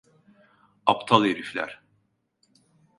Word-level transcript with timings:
Aptal 0.85 1.25
herifler. 1.25 1.81